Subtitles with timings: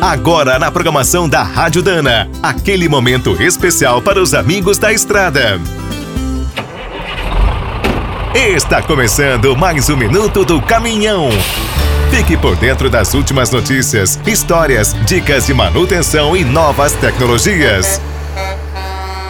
[0.00, 5.60] Agora na programação da Rádio Dana, aquele momento especial para os amigos da estrada.
[8.32, 11.30] Está começando mais um minuto do caminhão.
[12.12, 18.00] Fique por dentro das últimas notícias, histórias, dicas de manutenção e novas tecnologias.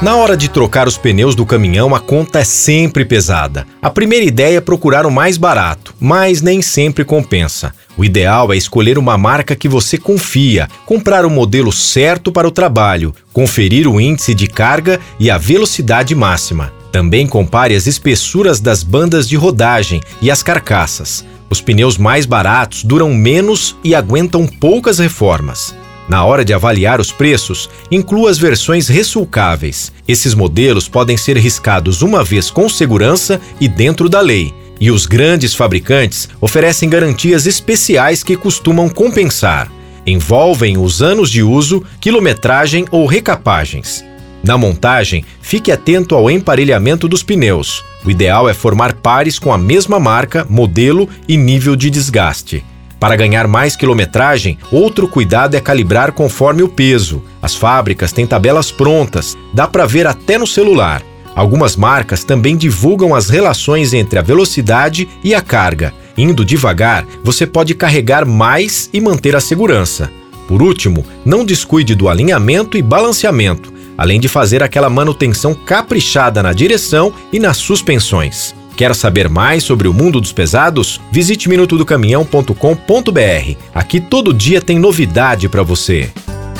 [0.00, 3.66] Na hora de trocar os pneus do caminhão, a conta é sempre pesada.
[3.80, 7.72] A primeira ideia é procurar o mais barato, mas nem sempre compensa.
[7.96, 12.50] O ideal é escolher uma marca que você confia, comprar o modelo certo para o
[12.50, 16.72] trabalho, conferir o índice de carga e a velocidade máxima.
[16.90, 21.24] Também compare as espessuras das bandas de rodagem e as carcaças.
[21.48, 25.74] Os pneus mais baratos duram menos e aguentam poucas reformas.
[26.08, 29.92] Na hora de avaliar os preços, inclua as versões ressulcáveis.
[30.06, 34.52] Esses modelos podem ser riscados uma vez com segurança e dentro da lei.
[34.80, 39.70] E os grandes fabricantes oferecem garantias especiais que costumam compensar.
[40.06, 44.04] Envolvem os anos de uso, quilometragem ou recapagens.
[44.42, 47.82] Na montagem, fique atento ao emparelhamento dos pneus.
[48.04, 52.62] O ideal é formar pares com a mesma marca, modelo e nível de desgaste.
[53.00, 57.22] Para ganhar mais quilometragem, outro cuidado é calibrar conforme o peso.
[57.40, 61.02] As fábricas têm tabelas prontas, dá para ver até no celular.
[61.34, 65.92] Algumas marcas também divulgam as relações entre a velocidade e a carga.
[66.16, 70.10] Indo devagar, você pode carregar mais e manter a segurança.
[70.46, 76.52] Por último, não descuide do alinhamento e balanceamento, além de fazer aquela manutenção caprichada na
[76.52, 78.54] direção e nas suspensões.
[78.76, 81.00] Quer saber mais sobre o mundo dos pesados?
[81.10, 83.56] Visite minutodocaminhão.com.br.
[83.74, 86.10] Aqui todo dia tem novidade para você.